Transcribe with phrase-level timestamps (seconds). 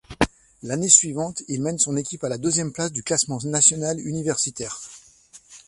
[0.63, 4.81] L'année suivante, il mène son équipe à la deuxième place du classement national universitaire.